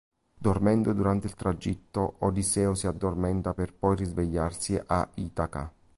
Dormendo 0.35 0.93
durante 0.93 1.27
il 1.27 1.35
tragitto, 1.35 2.15
Odisseo 2.21 2.73
si 2.73 2.87
addormenta 2.87 3.53
per 3.53 3.71
poi 3.71 3.97
risvegliarsi 3.97 4.81
a 4.83 5.07
Itaca. 5.13 5.71